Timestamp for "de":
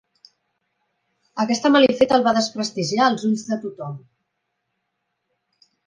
3.53-3.61